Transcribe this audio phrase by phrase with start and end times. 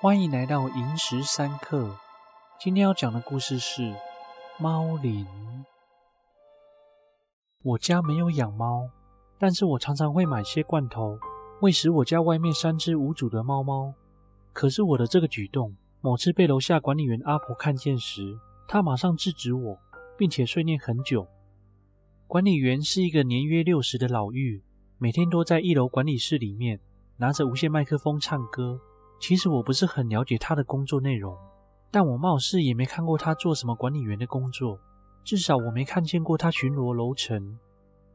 [0.00, 1.92] 欢迎来到萤石三刻。
[2.60, 3.92] 今天要讲的故事是
[4.56, 5.26] 猫灵。
[7.64, 8.88] 我家没有养猫，
[9.40, 11.18] 但是我常常会买些罐头
[11.62, 13.92] 喂食我家外面三只无主的猫猫。
[14.52, 19.76] 可是我的这个举动，某次被楼下管理员阿婆看见时，她马上制止我，
[20.16, 21.26] 并且碎念很久。
[22.28, 24.62] 管理员是一个年约六十的老妪，
[24.96, 26.78] 每天都在一楼管理室里面
[27.16, 28.80] 拿着无线麦克风唱歌。
[29.20, 31.36] 其实我不是很了解他的工作内容，
[31.90, 34.78] 但我貌似也没看过他做什么管理员的工作，
[35.24, 37.58] 至少我没看见过他巡逻楼层。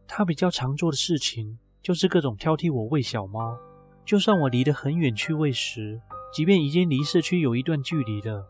[0.08, 3.58] 他比较常做的事情就是各种挑剔我喂小猫，
[4.06, 6.00] 就算我离得很远去喂食，
[6.34, 8.46] 即便已经离社区有一段距离了，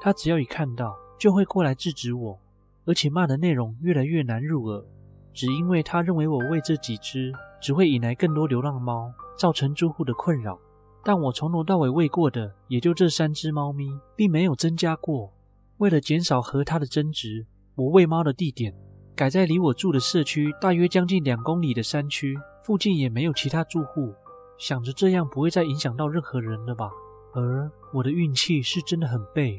[0.00, 2.38] 他只要一看到就会过来制止我，
[2.84, 4.84] 而且骂的内容越来越难入耳，
[5.32, 10.58] 只因为他认为我喂这几只只会引来更多流浪猫，造成住户的困扰。
[11.04, 15.32] 但我从头到尾喂过的也就这三只猫咪，并没有增加过。
[15.78, 18.74] 为了减少和它的争执，我喂猫的地点
[19.14, 24.12] 改在离我住的社区大约将近两公里的山区，附近也没有其他住户，
[24.58, 26.90] 想着这样不会再影响到任何人了吧。
[27.34, 29.56] 而我的运气是真的很背，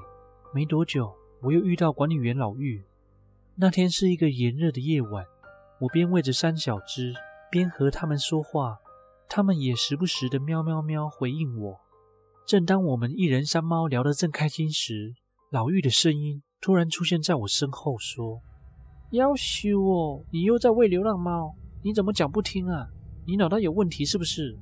[0.53, 2.83] 没多久我又遇到管理员老玉。
[3.55, 5.25] 那天是一个炎热的夜晚，
[5.79, 7.13] 我边喂着三小只，
[7.49, 8.77] 边和他们说话。
[9.31, 11.79] 他们也时不时的喵喵喵回应我。
[12.47, 15.13] 正当我们一人三猫聊得正开心时，
[15.51, 18.41] 老嫗的声音突然出现在我身后，说
[19.13, 21.53] ：“夭寿哦，你又在喂流浪猫？
[21.83, 22.87] 你怎么讲不听啊？
[23.27, 24.57] 你脑袋有问题是不是？”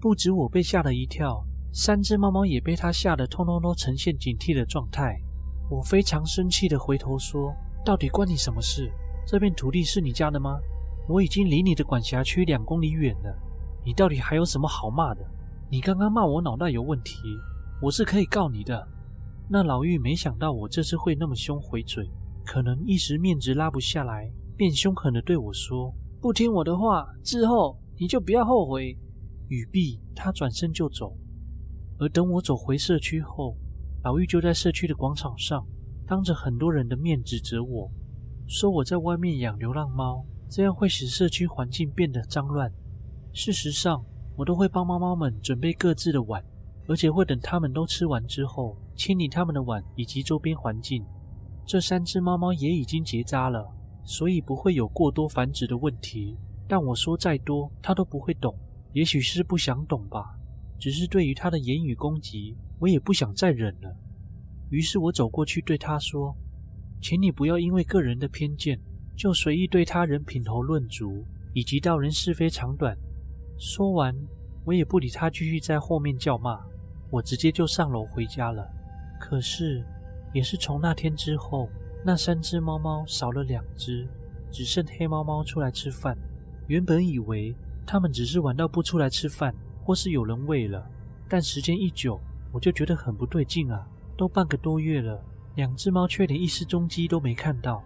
[0.00, 5.20] 不止我被吓了一跳，三只猫猫也被他吓得通通都呈现警惕的状态。
[5.68, 7.52] 我非常生气的回头说
[7.84, 8.88] ：“到底关你什么事？
[9.26, 10.56] 这片土地是你家的吗？
[11.08, 13.36] 我已经离你的管辖区两公里远了。”
[13.84, 15.24] 你到底还有什么好骂的？
[15.70, 17.18] 你刚刚骂我脑袋有问题，
[17.80, 18.86] 我是可以告你的。
[19.48, 22.10] 那老妪没想到我这次会那么凶回嘴，
[22.44, 28.96] 可能一时面子拉不下来，便凶狠地对我说：“不听我的话，之后你就不要后悔。”
[29.48, 31.16] 语毕，他转身就走。
[31.98, 33.56] 而等我走回社区后，
[34.04, 35.66] 老妪就在社区的广场上，
[36.06, 37.90] 当着很多人的面指责我，
[38.46, 42.70] 说我在外面养流浪猫，这样会使社区环境变得脏乱。
[43.32, 44.04] 事实上，
[44.36, 46.42] 我都会帮猫猫们准备各自的碗，
[46.86, 51.04] 而且会等它们都吃完之后，清理它们的碗以及周边环境。
[51.64, 53.68] 这三只猫猫也已经结扎了，
[54.04, 56.36] 所以不会有过多繁殖的问题。
[56.66, 58.54] 但我说再多，它都不会懂。
[58.92, 60.34] 也许是不想懂吧，
[60.78, 63.94] 只是对于它的言语攻击，我也不想再忍了。
[64.70, 66.36] 于是我走过去对它说
[67.00, 68.78] ：“请你不要因为个人的偏见，
[69.16, 72.96] 就随意对他人品头论足，以及道人是非长短。”
[73.58, 74.14] 说完，
[74.64, 76.60] 我也不理他，继续在后面叫骂。
[77.10, 78.64] 我直接就上楼回家了。
[79.18, 79.84] 可是，
[80.32, 81.68] 也是从那天之后，
[82.04, 84.06] 那三只猫猫少了两只，
[84.50, 86.16] 只剩黑猫猫出来吃饭。
[86.68, 87.52] 原本以为
[87.84, 89.52] 它们只是晚到不出来吃饭，
[89.82, 90.88] 或是有人喂了，
[91.28, 92.20] 但时间一久，
[92.52, 93.84] 我就觉得很不对劲啊！
[94.16, 95.20] 都半个多月了，
[95.56, 97.82] 两只猫却连一丝踪迹都没看到。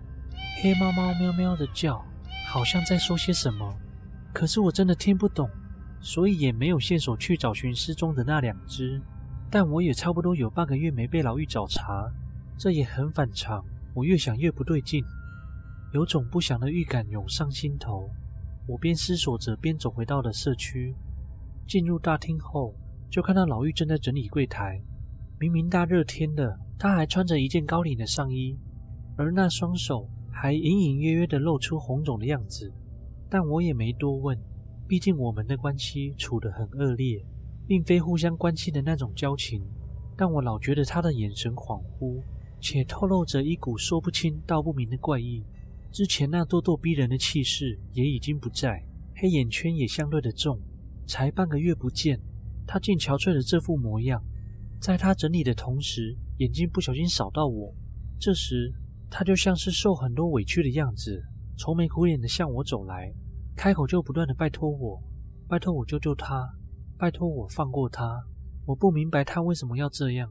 [0.61, 2.05] 黑猫猫喵喵的叫，
[2.47, 3.75] 好像在说些什么，
[4.35, 5.49] 可是我真的听不懂。
[6.03, 9.01] 所以也没有线索去找寻失踪的那两只，
[9.49, 12.13] 但我也差不多有半个月没被老嫗找茬，
[12.59, 13.65] 这也很反常。
[13.95, 15.05] 我越想越不对劲，
[15.93, 18.11] 有种不祥的预感涌上心头。
[18.67, 20.95] 我边思索着，边走回到了社区。
[21.69, 22.75] 进入大厅后，
[23.09, 24.83] 就看到老玉正在整理柜台。
[25.39, 28.59] 明明大热天的，他还穿着一件高领的上衣，
[29.17, 32.73] 而那双手还隐隐约约的露出红肿的样子。
[33.31, 34.37] 但我也没多问。
[34.93, 37.25] 毕竟我们的关系处得很恶劣，
[37.67, 39.65] 并非互相关心的那种交情。
[40.19, 42.23] 但我老觉得他的眼神恍惚，
[42.61, 45.43] 且透露着一股说不清道不明的怪异。
[45.91, 48.85] 之前那咄咄逼人的气势也已经不在，
[49.17, 50.61] 黑眼圈也相对的重。
[51.07, 52.21] 才半个月不见，
[52.67, 54.23] 他竟憔悴了这副模样。
[54.79, 57.75] 在他整理的同时，眼睛不小心扫到我，
[58.21, 58.71] 这时
[59.09, 61.25] 他就像是受很多委屈的样子，
[61.57, 63.11] 愁眉苦脸的向我走来。
[63.63, 65.01] 开口就不断的拜托我，
[65.49, 66.53] 拜托我救救他，
[66.99, 68.21] 拜托我放过他。
[68.67, 70.29] 我不明白他为什么要这样。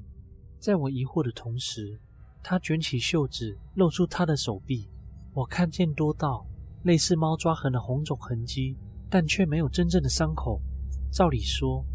[0.59, 1.97] 在我疑惑的同时，
[2.43, 4.89] 他卷起袖子，露出他的手臂。
[5.31, 6.45] 我看见多道
[6.83, 8.75] 类似猫抓痕的红肿痕迹，
[9.09, 10.61] 但却没有真正的伤口。
[11.09, 11.85] 照理说，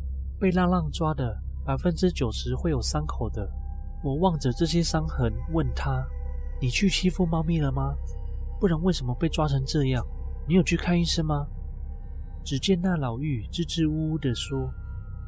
[0.41, 3.47] 被浪浪抓的百分之九十会有伤口的。
[4.03, 6.03] 我望着这些伤痕，问他
[6.63, 7.95] ：“你去欺负猫咪了吗？
[8.59, 10.03] 不然为什么被抓成这样？”
[10.49, 11.47] 你有去看医生吗？
[12.45, 14.73] 只见那老妪支支吾吾的说：“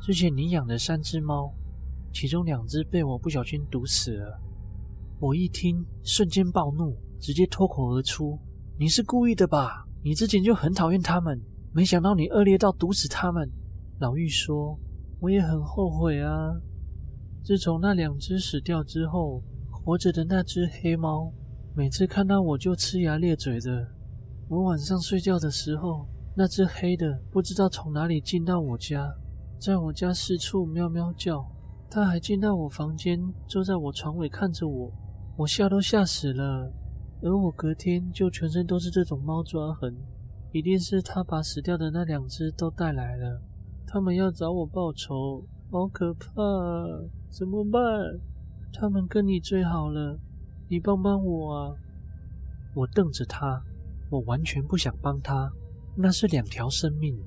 [0.00, 1.52] 之前你养的三只猫，
[2.12, 4.40] 其中两只被我不小心毒死了。
[5.18, 8.38] 我一听，瞬间暴怒，直接脱口而出
[8.78, 9.84] ：“你是故意的吧？
[10.04, 11.40] 你之前就很讨厌他们，
[11.72, 13.50] 没想到你恶劣到毒死他们。”
[13.98, 14.78] 老妪说
[15.18, 16.54] ：“我也很后悔啊。
[17.42, 21.32] 自从那两只死掉之后，活着的那只黑猫，
[21.74, 23.97] 每次看到我就呲牙咧嘴的。
[24.48, 29.14] 我晚上睡觉的时候，那只黑的不知道从哪里进到我家，
[29.58, 31.46] 在我家四处喵喵叫。
[31.90, 34.92] 它还进到我房间，坐在我床尾看着我，
[35.36, 36.70] 我吓都吓死了。
[37.22, 39.94] 而我隔天就全身都是这种猫抓痕，
[40.52, 43.40] 一定是它把死掉的那两只都带来了。
[43.86, 46.86] 他们要找我报仇，好可怕啊！
[47.30, 47.82] 怎么办？
[48.72, 50.18] 他们跟你最好了，
[50.68, 51.74] 你帮帮我啊！
[52.74, 53.64] 我瞪着他，
[54.10, 55.50] 我完全不想帮他。
[55.94, 57.18] 那是两条生命，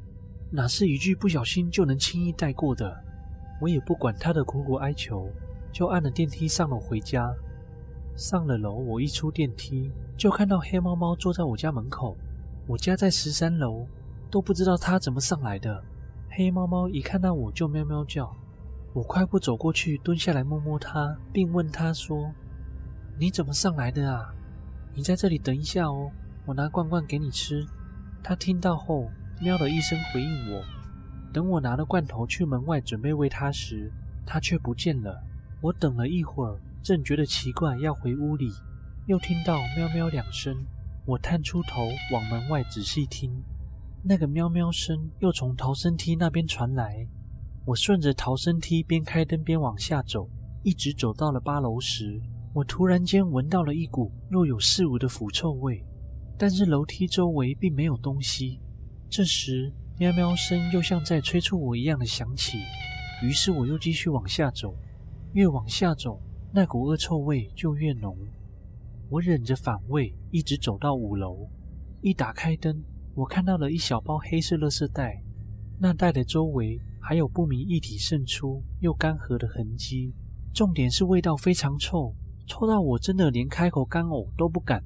[0.49, 2.97] 哪是一句不小心就能轻易带过的？
[3.59, 5.29] 我也不管他的苦苦哀求，
[5.71, 7.31] 就按了电梯上楼回家。
[8.15, 12.17] 上了楼，我一出电梯就看到黑猫猫坐在我家门口。
[12.67, 13.85] 我家在十三楼，
[14.29, 15.83] 都不知道它怎么上来的。
[16.29, 18.33] 黑猫猫一看到我就喵喵叫，
[18.93, 22.31] 我快步走过去，蹲下来摸摸它，并问它说
[23.19, 24.33] ：“你怎么上来的啊？
[24.93, 26.11] 你在这里等一下哦，
[26.51, 27.65] 我拿罐罐给你吃。”
[28.21, 29.09] 它听到后
[29.39, 30.61] 喵的一声回应我。
[31.31, 33.89] 等我拿了罐头去门外准备喂它时，
[34.25, 35.23] 它却不见了。
[35.61, 38.51] 我等了一会儿，正觉得奇怪，要回屋里，
[39.05, 40.53] 又听到喵喵两声。
[41.05, 43.31] 我探出头往门外仔细听。
[44.03, 47.07] 那个喵喵声又从逃生梯那边传来。
[47.63, 50.29] 我顺着逃生梯边开灯边往下走，
[50.63, 52.21] 一直走到了八楼时，
[52.53, 55.81] 我突然间闻到了一股若有似无的腐臭味，
[56.41, 58.59] 但是楼梯周围并没有东西。
[59.07, 62.57] 这时，喵喵声又像在催促我一样的响起，
[63.21, 64.73] 于是我又继续往下走，
[65.33, 66.19] 越往下走，
[66.51, 68.17] 那股恶臭味就越浓。
[69.07, 71.47] 我忍着反胃，一直走到五楼，
[72.01, 72.83] 一打开灯。
[73.13, 75.21] 我看到了一小包黑色垃圾袋，
[75.77, 80.11] 那袋的周围还有不明液体渗出又干涸的痕迹。
[80.55, 82.15] 重点是味道非常臭，
[82.47, 84.83] 臭到我真的连开口干呕都不敢，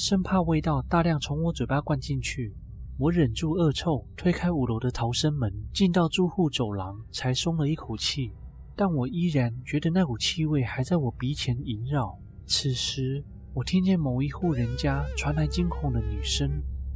[0.00, 2.54] 生怕味道大量从我嘴巴灌进去。
[2.98, 8.32] 我忍住恶臭，推开五楼的逃生门，进到住户走廊，才松了一口气。
[8.76, 12.16] 但我依然觉得那股气味还在我鼻前萦绕。
[12.46, 16.48] 此时，我听见某一户人家传来惊恐的女声。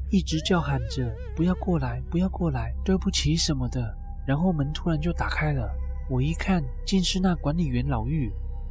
[0.08, 3.92] 一直叫喊着“不要过来，不要过来，对不起什么的”，
[4.24, 5.68] 然后门突然就打开了。
[6.08, 8.30] 我一看，竟是那管理员老嫗。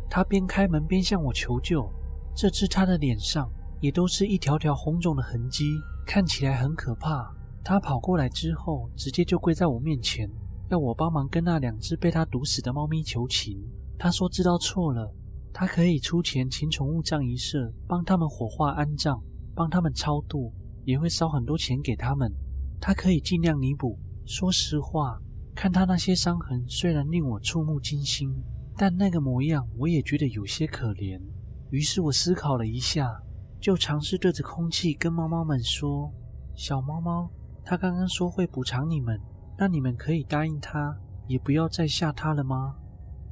[0.10, 1.86] 他边开门边向我求救。
[2.34, 3.52] 这次他的脸上
[3.82, 5.66] 也都是一条条红肿的痕迹，
[6.06, 7.30] 看起来很可怕。
[7.64, 10.30] 他跑过来之后，直接就跪在我面前，
[10.70, 13.62] 要我帮忙跟那两只被他毒死的猫咪求情。
[14.00, 15.14] 他说知道错了，
[15.52, 19.22] 他可以出钱请宠物葬仪社帮他们火化安葬，
[19.54, 20.54] 帮他们超度。
[20.84, 22.34] 也会烧很多钱给他们，
[22.80, 24.00] 他可以尽量弥补。
[24.26, 25.22] 说实话，
[25.54, 28.34] 看他那些伤痕，虽然令我触目惊心，
[28.76, 31.22] 但那个模样我也觉得有些可怜。
[31.70, 33.22] 于是我思考了一下，
[33.62, 36.12] 就尝试对着空气跟猫猫们说
[36.56, 37.30] ：“小猫猫，
[37.64, 39.18] 它刚刚说会补偿你们，
[39.58, 40.98] 那你们可以答应它，
[41.28, 42.76] 也不要再吓它了吗？”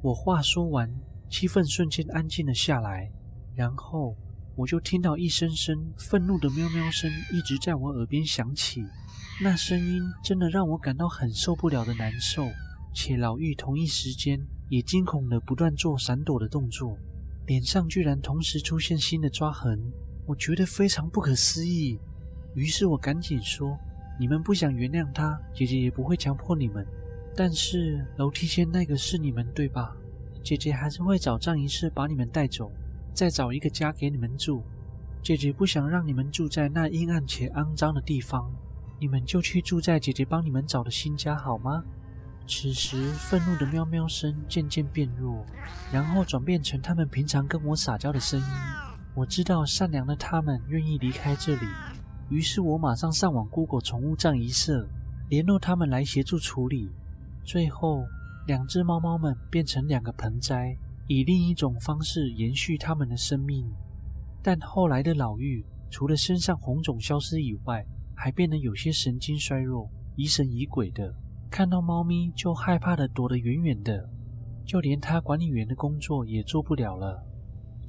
[0.00, 0.88] 我话说完，
[1.28, 3.10] 气氛瞬间安静了下来，
[3.54, 4.16] 然后。
[4.56, 8.82] 我就听到一声声愤怒的喵喵声一直在我耳边响起，
[9.42, 12.46] 那声音真的让我感到很受不了的难受，
[12.92, 16.98] 且老妪同一时间也惊恐地不断做闪躲的动作，
[17.46, 19.80] 脸上居然同时出现新的抓痕，
[20.26, 21.98] 我觉得非常不可思议。
[22.54, 23.78] 于是我赶紧说
[24.18, 26.86] ：“你们不想原谅他，姐姐也不会强迫你们。
[27.34, 29.96] 但是楼梯间那个是你们对吧？
[30.42, 32.70] 姐姐还是会找葬仪师把你们带走。”
[33.12, 34.62] 再找一个家给你们住，
[35.20, 38.48] 姐姐不想让你们住在那阴暗且肮脏的地方，
[39.00, 41.82] 你们就去住在姐姐帮你们找的新家好吗？
[42.46, 45.44] 此时，愤怒的喵喵声渐渐变弱，
[45.92, 48.46] 然后转变成他们平常跟我撒娇的声音。
[49.14, 51.66] 我知道善良的他们愿意离开这里，
[52.28, 54.88] 于是我马上上网 Google 宠物葬仪社，
[55.28, 56.90] 联络他们来协助处理。
[57.44, 58.04] 最后，
[58.46, 60.76] 两只猫猫们变成两个盆栽。
[61.08, 63.68] 以另一种方式延续他们的生命，
[64.44, 71.12] 但后来的老妪除了身上红肿消失以外，还变得有些神经衰弱、疑神疑鬼的。
[71.50, 74.08] 看到猫咪就害怕的躲得远远的，
[74.64, 77.20] 就连他管理员的工作也做不了了。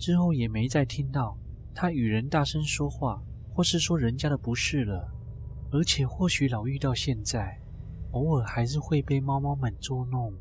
[0.02, 1.38] 之后也没再听到
[1.76, 3.22] 他与人大声说话，
[3.54, 5.08] 或是说人家的不是了。
[5.72, 7.62] 而且或许老遇到现在，
[8.14, 10.34] 偶尔还是会被猫猫们捉弄。